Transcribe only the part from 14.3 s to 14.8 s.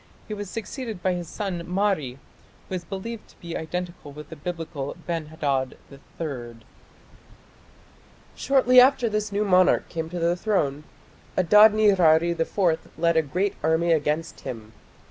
him.